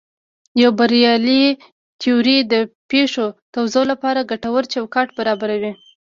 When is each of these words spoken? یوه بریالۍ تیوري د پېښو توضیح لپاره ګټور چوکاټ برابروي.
یوه 0.61 0.73
بریالۍ 0.79 1.43
تیوري 2.01 2.37
د 2.53 2.53
پېښو 2.91 3.25
توضیح 3.53 3.83
لپاره 3.91 4.27
ګټور 4.31 4.63
چوکاټ 4.73 5.07
برابروي. 5.17 5.71